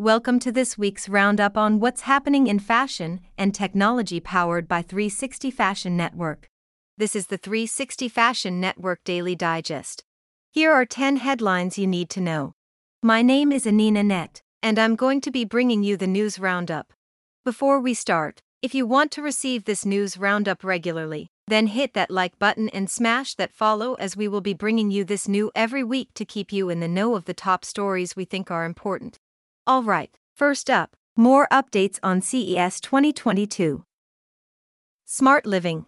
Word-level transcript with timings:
Welcome 0.00 0.38
to 0.40 0.52
this 0.52 0.78
week's 0.78 1.08
roundup 1.08 1.56
on 1.56 1.80
what's 1.80 2.02
happening 2.02 2.46
in 2.46 2.60
fashion 2.60 3.18
and 3.36 3.52
technology 3.52 4.20
powered 4.20 4.68
by 4.68 4.80
360 4.80 5.50
Fashion 5.50 5.96
Network. 5.96 6.48
This 6.96 7.16
is 7.16 7.26
the 7.26 7.36
360 7.36 8.08
Fashion 8.08 8.60
Network 8.60 9.02
Daily 9.02 9.34
Digest. 9.34 10.04
Here 10.52 10.70
are 10.70 10.84
10 10.84 11.16
headlines 11.16 11.78
you 11.78 11.88
need 11.88 12.10
to 12.10 12.20
know. 12.20 12.52
My 13.02 13.22
name 13.22 13.50
is 13.50 13.66
Anina 13.66 14.04
Net, 14.04 14.40
and 14.62 14.78
I'm 14.78 14.94
going 14.94 15.20
to 15.20 15.32
be 15.32 15.44
bringing 15.44 15.82
you 15.82 15.96
the 15.96 16.06
news 16.06 16.38
roundup. 16.38 16.92
Before 17.44 17.80
we 17.80 17.92
start, 17.92 18.40
if 18.62 18.76
you 18.76 18.86
want 18.86 19.10
to 19.10 19.22
receive 19.22 19.64
this 19.64 19.84
news 19.84 20.16
roundup 20.16 20.62
regularly, 20.62 21.26
then 21.48 21.66
hit 21.66 21.94
that 21.94 22.08
like 22.08 22.38
button 22.38 22.68
and 22.68 22.88
smash 22.88 23.34
that 23.34 23.52
follow 23.52 23.94
as 23.94 24.16
we 24.16 24.28
will 24.28 24.42
be 24.42 24.54
bringing 24.54 24.92
you 24.92 25.02
this 25.02 25.26
new 25.26 25.50
every 25.56 25.82
week 25.82 26.10
to 26.14 26.24
keep 26.24 26.52
you 26.52 26.70
in 26.70 26.78
the 26.78 26.86
know 26.86 27.16
of 27.16 27.24
the 27.24 27.34
top 27.34 27.64
stories 27.64 28.14
we 28.14 28.24
think 28.24 28.48
are 28.48 28.64
important. 28.64 29.18
Alright, 29.68 30.16
first 30.34 30.70
up, 30.70 30.96
more 31.14 31.46
updates 31.52 31.98
on 32.02 32.22
CES 32.22 32.80
2022. 32.80 33.84
Smart 35.04 35.44
Living. 35.44 35.84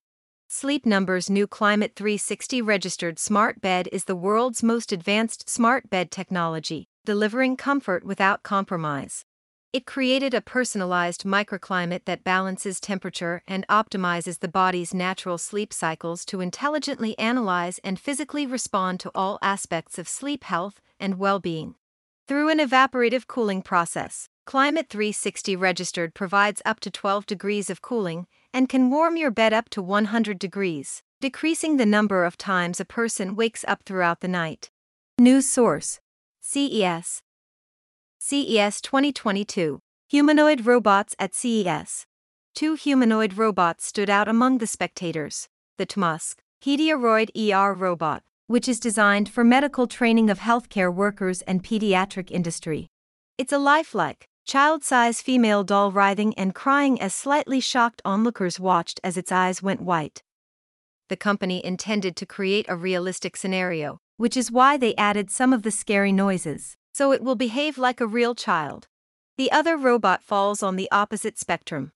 Sleep 0.49 0.85
Number's 0.85 1.31
new 1.31 1.47
Climate 1.47 1.93
360 1.97 2.61
registered 2.61 3.19
smart 3.19 3.63
bed 3.63 3.89
is 3.91 4.05
the 4.05 4.15
world's 4.15 4.63
most 4.63 4.93
advanced 4.93 5.49
smart 5.49 5.89
bed 5.89 6.11
technology, 6.11 6.89
delivering 7.07 7.57
comfort 7.57 8.05
without 8.05 8.43
compromise. 8.43 9.25
It 9.73 9.87
created 9.87 10.35
a 10.35 10.43
personalized 10.43 11.23
microclimate 11.23 12.05
that 12.05 12.23
balances 12.23 12.81
temperature 12.81 13.43
and 13.49 13.67
optimizes 13.69 14.41
the 14.41 14.49
body's 14.49 14.93
natural 14.93 15.39
sleep 15.39 15.73
cycles 15.73 16.27
to 16.27 16.43
intelligently 16.43 17.19
analyze 17.19 17.79
and 17.83 17.99
physically 17.99 18.45
respond 18.47 19.01
to 19.01 19.11
all 19.15 19.39
aspects 19.41 19.99
of 19.99 20.07
sleep 20.07 20.45
health 20.45 20.83
and 20.99 21.19
well 21.19 21.39
being. 21.41 21.77
Through 22.31 22.51
an 22.51 22.61
evaporative 22.61 23.27
cooling 23.27 23.61
process, 23.61 24.29
Climate 24.47 24.89
360 24.89 25.57
Registered 25.57 26.15
provides 26.15 26.63
up 26.65 26.79
to 26.79 26.89
12 26.89 27.27
degrees 27.27 27.69
of 27.69 27.83
cooling 27.83 28.29
and 28.55 28.69
can 28.69 28.89
warm 28.89 29.17
your 29.17 29.33
bed 29.33 29.53
up 29.53 29.69
to 29.71 29.83
100 29.83 30.39
degrees, 30.39 31.03
decreasing 31.21 31.77
the 31.77 31.85
number 31.85 32.25
of 32.25 32.39
times 32.39 32.79
a 32.79 32.85
person 32.85 33.35
wakes 33.35 33.65
up 33.67 33.83
throughout 33.85 34.21
the 34.21 34.29
night. 34.29 34.71
News 35.19 35.49
source 35.49 35.99
CES 36.41 37.21
CES 38.21 38.81
2022 38.81 39.81
Humanoid 40.11 40.65
Robots 40.65 41.17
at 41.19 41.35
CES. 41.35 42.07
Two 42.55 42.75
humanoid 42.75 43.39
robots 43.39 43.87
stood 43.87 44.09
out 44.09 44.29
among 44.29 44.59
the 44.59 44.69
spectators 44.69 45.49
the 45.79 45.87
Tmsuk, 45.87 46.37
Pediaroid 46.63 47.31
ER 47.35 47.75
robot, 47.75 48.23
which 48.51 48.69
is 48.69 48.81
designed 48.81 49.29
for 49.29 49.45
medical 49.45 49.87
training 49.87 50.29
of 50.29 50.41
healthcare 50.41 50.93
workers 50.93 51.41
and 51.43 51.63
pediatric 51.63 52.33
industry. 52.33 52.89
It's 53.39 53.53
a 53.53 53.59
lifelike, 53.59 54.27
child 54.45 54.83
sized 54.83 55.23
female 55.25 55.63
doll 55.63 55.93
writhing 55.93 56.35
and 56.35 56.53
crying 56.53 57.01
as 57.01 57.15
slightly 57.15 57.61
shocked 57.61 58.03
onlookers 58.05 58.59
watched 58.59 58.99
as 59.05 59.17
its 59.17 59.31
eyes 59.31 59.63
went 59.63 59.81
white. 59.81 60.25
The 61.09 61.17
company 61.17 61.65
intended 61.65 62.17
to 62.17 62.27
create 62.27 62.67
a 62.69 62.75
realistic 62.75 63.37
scenario, 63.37 64.01
which 64.17 64.37
is 64.37 64.51
why 64.51 64.77
they 64.77 64.97
added 64.97 65.31
some 65.31 65.53
of 65.53 65.63
the 65.63 65.71
scary 65.71 66.11
noises, 66.11 66.75
so 66.93 67.13
it 67.13 67.23
will 67.23 67.37
behave 67.37 67.79
like 67.79 68.01
a 68.01 68.07
real 68.19 68.35
child. 68.35 68.89
The 69.39 69.53
other 69.53 69.77
robot 69.77 70.25
falls 70.25 70.61
on 70.61 70.75
the 70.75 70.89
opposite 70.91 71.39
spectrum. 71.39 71.93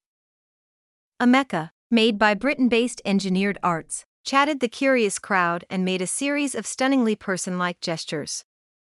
Ameca, 1.21 1.73
made 1.91 2.17
by 2.17 2.35
Britain 2.35 2.69
based 2.69 3.03
Engineered 3.05 3.59
Arts, 3.61 4.07
chatted 4.25 4.61
the 4.61 4.69
curious 4.69 5.19
crowd 5.19 5.65
and 5.69 5.85
made 5.85 6.01
a 6.01 6.07
series 6.07 6.55
of 6.55 6.67
stunningly 6.67 7.15
person 7.15 7.59
like 7.59 7.81
gestures. 7.81 8.45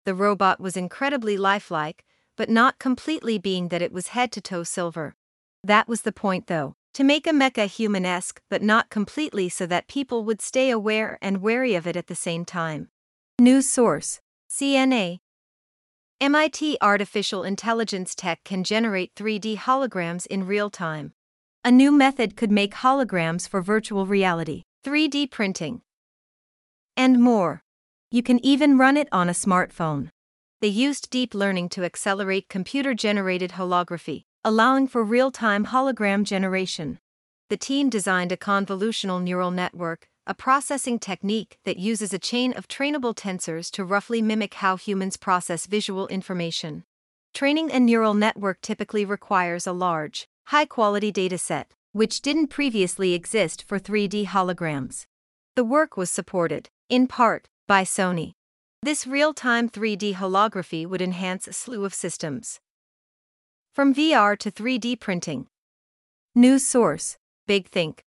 The 0.06 0.14
robot 0.14 0.60
was 0.60 0.76
incredibly 0.76 1.36
lifelike, 1.36 2.04
but 2.36 2.48
not 2.48 2.78
completely 2.78 3.38
being 3.38 3.68
that 3.68 3.82
it 3.82 3.92
was 3.92 4.08
head 4.08 4.32
to 4.32 4.40
toe 4.40 4.62
silver. 4.62 5.14
That 5.62 5.88
was 5.88 6.02
the 6.02 6.12
point 6.12 6.46
though, 6.46 6.74
to 6.94 7.04
make 7.04 7.26
Ameca 7.26 7.66
human 7.66 8.06
esque 8.06 8.40
but 8.48 8.62
not 8.62 8.88
completely 8.88 9.48
so 9.48 9.66
that 9.66 9.88
people 9.88 10.24
would 10.24 10.40
stay 10.40 10.70
aware 10.70 11.18
and 11.20 11.42
wary 11.42 11.74
of 11.74 11.86
it 11.86 11.96
at 11.96 12.06
the 12.06 12.14
same 12.14 12.44
time. 12.44 12.88
News 13.38 13.68
source 13.68 14.20
CNA. 14.50 15.18
MIT 16.18 16.78
artificial 16.80 17.42
intelligence 17.44 18.14
tech 18.14 18.42
can 18.44 18.64
generate 18.64 19.14
3D 19.14 19.58
holograms 19.58 20.26
in 20.26 20.46
real 20.46 20.70
time. 20.70 21.12
A 21.62 21.70
new 21.70 21.92
method 21.92 22.36
could 22.36 22.50
make 22.50 22.74
holograms 22.76 23.46
for 23.46 23.60
virtual 23.60 24.06
reality. 24.06 24.62
3D 24.86 25.28
printing, 25.32 25.80
and 26.96 27.20
more. 27.20 27.64
You 28.12 28.22
can 28.22 28.38
even 28.46 28.78
run 28.78 28.96
it 28.96 29.08
on 29.10 29.28
a 29.28 29.32
smartphone. 29.32 30.10
They 30.60 30.68
used 30.68 31.10
deep 31.10 31.34
learning 31.34 31.70
to 31.70 31.82
accelerate 31.82 32.48
computer 32.48 32.94
generated 32.94 33.54
holography, 33.54 34.26
allowing 34.44 34.86
for 34.86 35.02
real 35.02 35.32
time 35.32 35.66
hologram 35.66 36.22
generation. 36.22 37.00
The 37.50 37.56
team 37.56 37.90
designed 37.90 38.30
a 38.30 38.36
convolutional 38.36 39.20
neural 39.20 39.50
network, 39.50 40.06
a 40.24 40.34
processing 40.34 41.00
technique 41.00 41.58
that 41.64 41.80
uses 41.80 42.14
a 42.14 42.18
chain 42.20 42.52
of 42.52 42.68
trainable 42.68 43.12
tensors 43.12 43.72
to 43.72 43.84
roughly 43.84 44.22
mimic 44.22 44.54
how 44.54 44.76
humans 44.76 45.16
process 45.16 45.66
visual 45.66 46.06
information. 46.06 46.84
Training 47.34 47.72
a 47.72 47.80
neural 47.80 48.14
network 48.14 48.60
typically 48.60 49.04
requires 49.04 49.66
a 49.66 49.72
large, 49.72 50.28
high 50.44 50.64
quality 50.64 51.12
dataset, 51.12 51.64
which 51.96 52.20
didn't 52.20 52.48
previously 52.48 53.14
exist 53.14 53.62
for 53.62 53.78
3D 53.78 54.26
holograms. 54.26 55.06
The 55.54 55.64
work 55.64 55.96
was 55.96 56.10
supported, 56.10 56.68
in 56.90 57.06
part, 57.06 57.48
by 57.66 57.84
Sony. 57.84 58.32
This 58.82 59.06
real 59.06 59.32
time 59.32 59.70
3D 59.70 60.16
holography 60.16 60.86
would 60.86 61.00
enhance 61.00 61.48
a 61.48 61.54
slew 61.54 61.86
of 61.86 61.94
systems. 61.94 62.60
From 63.72 63.94
VR 63.94 64.36
to 64.40 64.50
3D 64.50 65.00
printing. 65.00 65.46
News 66.34 66.66
source 66.66 67.16
Big 67.46 67.66
Think. 67.68 68.04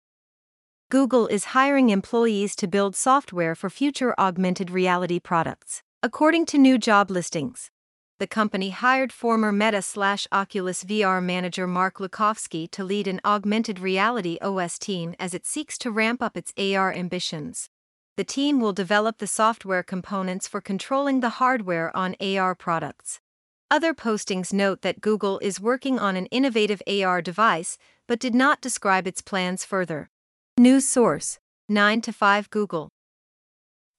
Google 0.88 1.26
is 1.26 1.52
hiring 1.52 1.90
employees 1.90 2.56
to 2.56 2.66
build 2.66 2.96
software 2.96 3.54
for 3.54 3.68
future 3.68 4.14
augmented 4.18 4.70
reality 4.70 5.20
products, 5.20 5.82
according 6.02 6.46
to 6.46 6.56
new 6.56 6.78
job 6.78 7.10
listings 7.10 7.70
the 8.24 8.28
company 8.28 8.70
hired 8.70 9.12
former 9.12 9.52
Meta 9.52 9.82
slash 9.82 10.26
Oculus 10.32 10.82
VR 10.82 11.22
manager 11.22 11.66
Mark 11.66 11.98
Lucovsky 11.98 12.70
to 12.70 12.82
lead 12.82 13.06
an 13.06 13.20
augmented 13.22 13.78
reality 13.78 14.38
OS 14.40 14.78
team 14.78 15.14
as 15.18 15.34
it 15.34 15.44
seeks 15.44 15.76
to 15.76 15.90
ramp 15.90 16.22
up 16.22 16.34
its 16.34 16.50
AR 16.56 16.90
ambitions. 16.90 17.68
The 18.16 18.24
team 18.24 18.60
will 18.60 18.72
develop 18.72 19.18
the 19.18 19.26
software 19.26 19.82
components 19.82 20.48
for 20.48 20.62
controlling 20.62 21.20
the 21.20 21.36
hardware 21.36 21.94
on 21.94 22.16
AR 22.18 22.54
products. 22.54 23.20
Other 23.70 23.92
postings 23.92 24.54
note 24.54 24.80
that 24.80 25.02
Google 25.02 25.38
is 25.40 25.60
working 25.60 25.98
on 25.98 26.16
an 26.16 26.24
innovative 26.28 26.80
AR 26.86 27.20
device, 27.20 27.76
but 28.08 28.20
did 28.20 28.34
not 28.34 28.62
describe 28.62 29.06
its 29.06 29.20
plans 29.20 29.66
further. 29.66 30.08
News 30.56 30.88
source 30.88 31.38
9 31.68 32.00
to 32.00 32.10
5 32.10 32.48
Google 32.48 32.88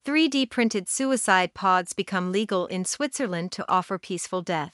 3D 0.05 0.51
printed 0.51 0.87
suicide 0.87 1.55
pods 1.55 1.93
become 1.93 2.31
legal 2.31 2.67
in 2.67 2.85
Switzerland 2.85 3.51
to 3.51 3.65
offer 3.67 3.97
peaceful 3.97 4.43
death. 4.43 4.73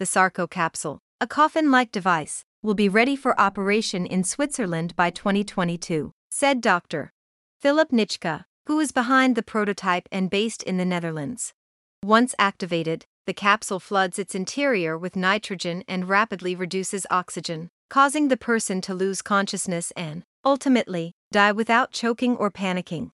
The 0.00 0.06
Sarco 0.06 0.48
capsule, 0.48 0.98
a 1.20 1.28
coffin 1.28 1.70
like 1.70 1.92
device, 1.92 2.42
will 2.60 2.74
be 2.74 2.88
ready 2.88 3.14
for 3.14 3.40
operation 3.40 4.04
in 4.04 4.24
Switzerland 4.24 4.96
by 4.96 5.10
2022, 5.10 6.10
said 6.32 6.60
Dr. 6.60 7.12
Philip 7.60 7.92
Nitschke, 7.92 8.44
who 8.66 8.80
is 8.80 8.90
behind 8.90 9.36
the 9.36 9.42
prototype 9.44 10.08
and 10.10 10.28
based 10.28 10.64
in 10.64 10.78
the 10.78 10.84
Netherlands. 10.84 11.52
Once 12.02 12.34
activated, 12.36 13.04
the 13.26 13.34
capsule 13.34 13.78
floods 13.78 14.18
its 14.18 14.34
interior 14.34 14.98
with 14.98 15.14
nitrogen 15.14 15.84
and 15.86 16.08
rapidly 16.08 16.56
reduces 16.56 17.06
oxygen, 17.08 17.70
causing 17.88 18.26
the 18.26 18.36
person 18.36 18.80
to 18.80 18.94
lose 18.94 19.22
consciousness 19.22 19.92
and, 19.92 20.24
ultimately, 20.44 21.12
die 21.30 21.52
without 21.52 21.92
choking 21.92 22.34
or 22.34 22.50
panicking. 22.50 23.12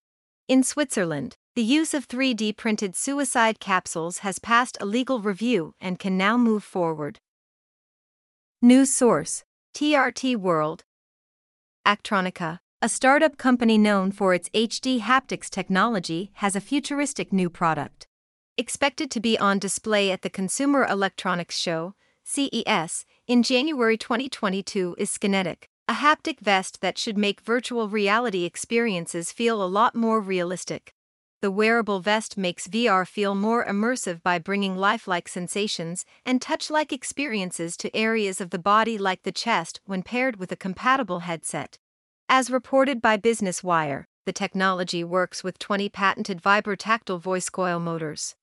In 0.50 0.64
Switzerland, 0.64 1.36
the 1.54 1.62
use 1.62 1.94
of 1.94 2.08
3D 2.08 2.56
printed 2.56 2.96
suicide 2.96 3.60
capsules 3.60 4.18
has 4.26 4.40
passed 4.40 4.76
a 4.80 4.84
legal 4.84 5.20
review 5.20 5.76
and 5.80 5.96
can 5.96 6.18
now 6.18 6.36
move 6.36 6.64
forward. 6.64 7.20
News 8.60 8.92
source 8.92 9.44
TRT 9.76 10.36
World. 10.36 10.82
Actronika, 11.86 12.58
a 12.82 12.88
startup 12.88 13.38
company 13.38 13.78
known 13.78 14.10
for 14.10 14.34
its 14.34 14.48
HD 14.48 14.98
haptics 14.98 15.48
technology, 15.48 16.32
has 16.42 16.56
a 16.56 16.60
futuristic 16.60 17.32
new 17.32 17.48
product. 17.48 18.08
Expected 18.58 19.08
to 19.12 19.20
be 19.20 19.38
on 19.38 19.60
display 19.60 20.10
at 20.10 20.22
the 20.22 20.30
Consumer 20.30 20.84
Electronics 20.84 21.56
Show, 21.56 21.94
CES, 22.24 23.06
in 23.28 23.44
January 23.44 23.96
2022 23.96 24.96
is 24.98 25.10
Skinetic, 25.10 25.69
a 25.90 25.94
haptic 25.94 26.38
vest 26.38 26.80
that 26.82 26.96
should 26.96 27.18
make 27.18 27.40
virtual 27.40 27.88
reality 27.88 28.44
experiences 28.44 29.32
feel 29.32 29.60
a 29.60 29.66
lot 29.66 29.92
more 29.92 30.20
realistic. 30.20 30.94
The 31.42 31.50
wearable 31.50 31.98
vest 31.98 32.38
makes 32.38 32.68
VR 32.68 33.04
feel 33.04 33.34
more 33.34 33.66
immersive 33.66 34.22
by 34.22 34.38
bringing 34.38 34.76
lifelike 34.76 35.26
sensations 35.26 36.04
and 36.24 36.40
touch 36.40 36.70
like 36.70 36.92
experiences 36.92 37.76
to 37.78 37.96
areas 37.96 38.40
of 38.40 38.50
the 38.50 38.58
body 38.60 38.98
like 38.98 39.24
the 39.24 39.32
chest 39.32 39.80
when 39.84 40.04
paired 40.04 40.36
with 40.36 40.52
a 40.52 40.56
compatible 40.56 41.20
headset. 41.20 41.76
As 42.28 42.52
reported 42.52 43.02
by 43.02 43.16
Business 43.16 43.64
Wire, 43.64 44.06
the 44.26 44.32
technology 44.32 45.02
works 45.02 45.42
with 45.42 45.58
20 45.58 45.88
patented 45.88 46.40
vibrotactile 46.40 47.20
voice 47.20 47.50
coil 47.50 47.80
motors. 47.80 48.36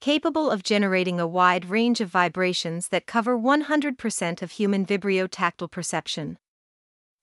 Capable 0.00 0.50
of 0.50 0.62
generating 0.62 1.20
a 1.20 1.26
wide 1.26 1.66
range 1.68 2.00
of 2.00 2.08
vibrations 2.08 2.88
that 2.88 3.04
cover 3.04 3.38
100% 3.38 4.40
of 4.40 4.52
human 4.52 4.86
vibrotactile 4.86 5.70
perception. 5.70 6.38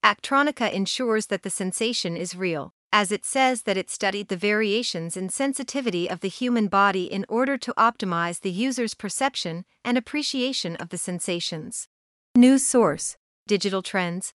Actronika 0.04 0.72
ensures 0.72 1.26
that 1.26 1.42
the 1.42 1.50
sensation 1.50 2.16
is 2.16 2.36
real, 2.36 2.76
as 2.94 3.12
it 3.12 3.26
says 3.26 3.64
that 3.64 3.78
it 3.78 3.90
studied 3.90 4.28
the 4.28 4.38
variations 4.38 5.18
in 5.18 5.28
sensitivity 5.28 6.08
of 6.08 6.20
the 6.20 6.30
human 6.30 6.68
body 6.68 7.06
in 7.12 7.26
order 7.28 7.58
to 7.58 7.74
optimize 7.80 8.42
the 8.42 8.52
user's 8.52 8.94
perception 8.94 9.66
and 9.84 9.98
appreciation 9.98 10.76
of 10.76 10.90
the 10.90 11.00
sensations. 11.00 11.88
News 12.36 12.64
source 12.64 13.18
Digital 13.48 13.82
Trends. 13.82 14.36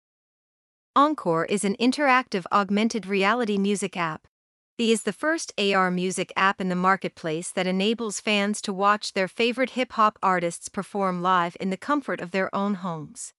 Encore 0.95 1.43
is 1.43 1.65
an 1.65 1.75
interactive 1.77 2.45
augmented 2.53 3.05
reality 3.05 3.57
music 3.57 3.97
app. 3.97 4.29
The 4.79 4.93
is 4.93 5.03
the 5.03 5.11
first 5.11 5.51
AR 5.59 5.91
music 5.91 6.31
app 6.37 6.61
in 6.61 6.69
the 6.69 6.73
marketplace 6.73 7.51
that 7.51 7.67
enables 7.67 8.21
fans 8.21 8.61
to 8.61 8.71
watch 8.71 9.11
their 9.11 9.27
favorite 9.27 9.71
hip 9.71 9.91
hop 9.91 10.17
artists 10.23 10.69
perform 10.69 11.21
live 11.21 11.57
in 11.59 11.69
the 11.69 11.75
comfort 11.75 12.21
of 12.21 12.31
their 12.31 12.49
own 12.55 12.75
homes. 12.75 13.33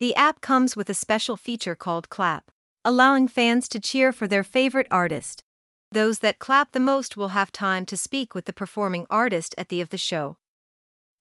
The 0.00 0.16
app 0.16 0.40
comes 0.40 0.74
with 0.74 0.90
a 0.90 0.94
special 0.94 1.36
feature 1.36 1.76
called 1.76 2.08
Clap, 2.08 2.50
allowing 2.84 3.28
fans 3.28 3.68
to 3.68 3.78
cheer 3.78 4.10
for 4.10 4.26
their 4.26 4.42
favorite 4.42 4.88
artist. 4.90 5.44
Those 5.92 6.18
that 6.18 6.40
clap 6.40 6.72
the 6.72 6.80
most 6.80 7.16
will 7.16 7.28
have 7.28 7.52
time 7.52 7.86
to 7.86 7.96
speak 7.96 8.34
with 8.34 8.46
the 8.46 8.52
performing 8.52 9.06
artist 9.08 9.54
at 9.56 9.68
the 9.68 9.80
of 9.80 9.90
the 9.90 9.96
show. 9.96 10.38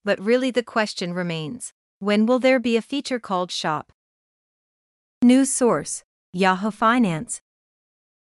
But 0.03 0.19
really 0.19 0.49
the 0.49 0.63
question 0.63 1.13
remains, 1.13 1.73
when 1.99 2.25
will 2.25 2.39
there 2.39 2.59
be 2.59 2.75
a 2.75 2.81
feature 2.81 3.19
called 3.19 3.51
Shop? 3.51 3.91
News 5.21 5.53
source 5.53 6.03
Yahoo 6.33 6.71
Finance 6.71 7.39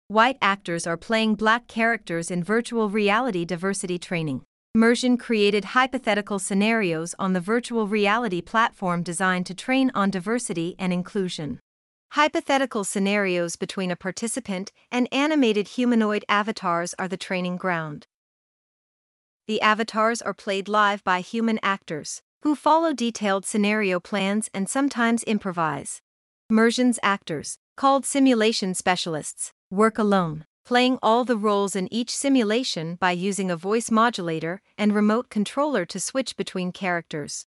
white 0.07 0.37
actors 0.41 0.87
are 0.87 0.97
playing 0.97 1.35
black 1.35 1.67
characters 1.67 2.31
in 2.31 2.43
virtual 2.43 2.89
reality 2.89 3.43
diversity 3.43 3.99
training. 3.99 4.41
Mursion 4.75 5.17
created 5.17 5.65
hypothetical 5.65 6.39
scenarios 6.39 7.13
on 7.19 7.33
the 7.33 7.41
virtual 7.41 7.87
reality 7.87 8.41
platform 8.41 9.03
designed 9.03 9.45
to 9.45 9.53
train 9.53 9.91
on 9.93 10.09
diversity 10.09 10.75
and 10.79 10.93
inclusion. 10.93 11.59
Hypothetical 12.11 12.83
scenarios 12.83 13.55
between 13.55 13.91
a 13.91 13.95
participant 13.95 14.71
and 14.91 15.09
animated 15.11 15.69
humanoid 15.69 16.23
avatars 16.29 16.95
are 16.97 17.07
the 17.07 17.17
training 17.17 17.57
ground. 17.57 18.07
The 19.47 19.61
avatars 19.61 20.21
are 20.21 20.33
played 20.33 20.69
live 20.69 21.03
by 21.03 21.21
human 21.21 21.59
actors, 21.61 22.21
who 22.43 22.55
follow 22.55 22.93
detailed 22.93 23.45
scenario 23.45 23.99
plans 23.99 24.49
and 24.53 24.69
sometimes 24.69 25.23
improvise. 25.23 26.01
Mursion's 26.49 26.99
actors, 27.03 27.57
called 27.75 28.05
simulation 28.05 28.73
specialists, 28.73 29.51
work 29.69 29.97
alone, 29.97 30.45
playing 30.65 30.97
all 31.01 31.25
the 31.25 31.37
roles 31.37 31.75
in 31.75 31.91
each 31.93 32.15
simulation 32.15 32.95
by 32.95 33.11
using 33.11 33.51
a 33.51 33.57
voice 33.57 33.91
modulator 33.91 34.61
and 34.77 34.93
remote 34.93 35.29
controller 35.29 35.85
to 35.85 35.99
switch 35.99 36.37
between 36.37 36.71
characters. 36.71 37.45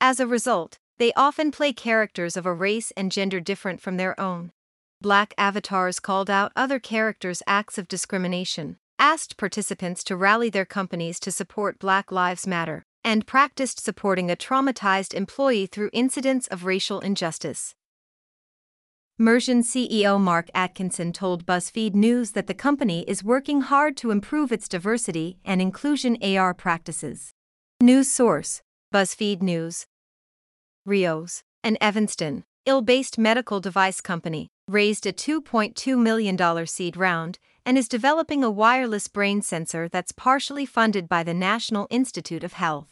As 0.00 0.20
a 0.20 0.26
result, 0.26 0.78
they 0.98 1.12
often 1.14 1.50
play 1.50 1.72
characters 1.72 2.36
of 2.36 2.46
a 2.46 2.52
race 2.52 2.92
and 2.96 3.10
gender 3.10 3.40
different 3.40 3.80
from 3.80 3.96
their 3.96 4.18
own. 4.20 4.52
Black 5.00 5.34
avatars 5.36 5.98
called 5.98 6.30
out 6.30 6.52
other 6.54 6.78
characters' 6.78 7.42
acts 7.46 7.78
of 7.78 7.88
discrimination, 7.88 8.76
asked 8.98 9.36
participants 9.36 10.04
to 10.04 10.16
rally 10.16 10.48
their 10.48 10.64
companies 10.64 11.18
to 11.20 11.32
support 11.32 11.78
Black 11.78 12.12
Lives 12.12 12.46
Matter, 12.46 12.84
and 13.02 13.26
practiced 13.26 13.82
supporting 13.82 14.30
a 14.30 14.36
traumatized 14.36 15.12
employee 15.12 15.66
through 15.66 15.90
incidents 15.92 16.46
of 16.46 16.64
racial 16.64 17.00
injustice. 17.00 17.74
Mursion 19.22 19.62
CEO 19.62 20.20
Mark 20.20 20.50
Atkinson 20.52 21.12
told 21.12 21.46
BuzzFeed 21.46 21.94
News 21.94 22.32
that 22.32 22.48
the 22.48 22.54
company 22.54 23.04
is 23.06 23.22
working 23.22 23.60
hard 23.60 23.96
to 23.98 24.10
improve 24.10 24.50
its 24.50 24.66
diversity 24.66 25.38
and 25.44 25.62
inclusion 25.62 26.18
AR 26.20 26.52
practices. 26.52 27.30
News 27.80 28.10
source 28.10 28.62
BuzzFeed 28.92 29.40
News. 29.40 29.86
Rhaeos, 30.88 31.44
an 31.62 31.78
Evanston, 31.80 32.42
ill 32.66 32.82
based 32.82 33.16
medical 33.16 33.60
device 33.60 34.00
company, 34.00 34.48
raised 34.66 35.06
a 35.06 35.12
$2.2 35.12 35.96
million 35.96 36.66
seed 36.66 36.96
round 36.96 37.38
and 37.64 37.78
is 37.78 37.86
developing 37.86 38.42
a 38.42 38.50
wireless 38.50 39.06
brain 39.06 39.40
sensor 39.40 39.88
that's 39.88 40.10
partially 40.10 40.66
funded 40.66 41.08
by 41.08 41.22
the 41.22 41.32
National 41.32 41.86
Institute 41.90 42.42
of 42.42 42.54
Health. 42.54 42.88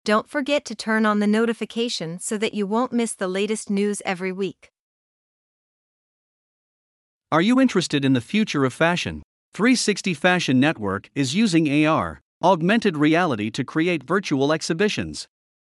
Don't 0.05 0.29
forget 0.29 0.63
to 0.63 0.73
turn 0.73 1.05
on 1.05 1.19
the 1.19 1.27
notification 1.27 2.17
so 2.19 2.37
that 2.37 2.53
you 2.53 2.65
won't 2.65 2.93
miss 2.93 3.13
the 3.13 3.27
latest 3.27 3.69
news 3.69 4.01
every 4.05 4.31
week. 4.31 4.71
Are 7.29 7.41
you 7.41 7.59
interested 7.59 8.05
in 8.05 8.13
the 8.13 8.21
future 8.21 8.63
of 8.63 8.73
fashion? 8.73 9.21
360 9.53 10.13
Fashion 10.13 10.61
Network 10.61 11.09
is 11.13 11.35
using 11.35 11.85
AR, 11.85 12.21
augmented 12.41 12.95
reality, 12.95 13.51
to 13.51 13.65
create 13.65 14.05
virtual 14.05 14.53
exhibitions. 14.53 15.27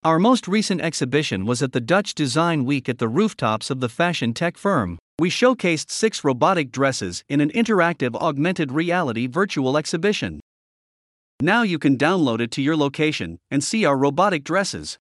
Our 0.04 0.18
most 0.18 0.46
recent 0.46 0.82
exhibition 0.82 1.46
was 1.46 1.62
at 1.62 1.72
the 1.72 1.80
Dutch 1.80 2.14
Design 2.14 2.66
Week 2.66 2.90
at 2.90 2.98
the 2.98 3.08
rooftops 3.08 3.70
of 3.70 3.80
the 3.80 3.88
fashion 3.88 4.34
tech 4.34 4.58
firm. 4.58 4.98
We 5.18 5.30
showcased 5.30 5.90
six 5.90 6.22
robotic 6.22 6.70
dresses 6.70 7.24
in 7.26 7.40
an 7.40 7.50
interactive 7.52 8.14
augmented 8.16 8.70
reality 8.70 9.26
virtual 9.26 9.78
exhibition. 9.78 10.40
Now 11.40 11.62
you 11.62 11.78
can 11.78 11.96
download 11.96 12.40
it 12.40 12.50
to 12.50 12.60
your 12.60 12.76
location 12.76 13.38
and 13.50 13.64
see 13.64 13.86
our 13.86 13.96
robotic 13.96 14.44
dresses. 14.44 14.98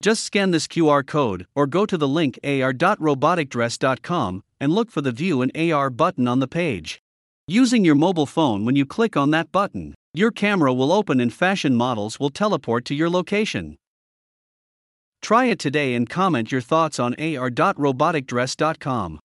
Just 0.00 0.24
scan 0.24 0.52
this 0.52 0.66
QR 0.66 1.06
code 1.06 1.46
or 1.54 1.66
go 1.66 1.84
to 1.84 1.98
the 1.98 2.08
link 2.08 2.38
ar.roboticdress.com 2.42 4.42
and 4.58 4.72
look 4.72 4.90
for 4.90 5.02
the 5.02 5.12
View 5.12 5.42
an 5.42 5.50
AR 5.54 5.90
button 5.90 6.26
on 6.26 6.40
the 6.40 6.48
page. 6.48 7.02
Using 7.46 7.84
your 7.84 7.94
mobile 7.94 8.24
phone 8.24 8.64
when 8.64 8.74
you 8.74 8.86
click 8.86 9.18
on 9.18 9.32
that 9.32 9.52
button, 9.52 9.94
your 10.14 10.30
camera 10.30 10.72
will 10.72 10.92
open 10.92 11.20
and 11.20 11.30
fashion 11.30 11.76
models 11.76 12.18
will 12.18 12.30
teleport 12.30 12.86
to 12.86 12.94
your 12.94 13.10
location. 13.10 13.76
Try 15.22 15.46
it 15.46 15.58
today 15.58 15.94
and 15.94 16.06
comment 16.08 16.52
your 16.52 16.60
thoughts 16.60 16.98
on 16.98 17.14
ar.roboticdress.com. 17.14 19.20